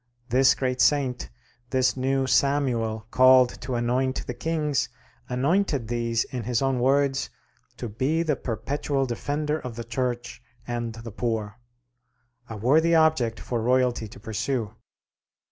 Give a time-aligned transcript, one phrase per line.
[0.29, 1.29] This great saint,
[1.69, 4.89] this new Samuel called to anoint the kings,
[5.29, 7.29] anointed these, in his own words,
[7.77, 11.59] "to be the perpetual defender of the Church and the poor":
[12.49, 14.73] a worthy object for royalty to pursue.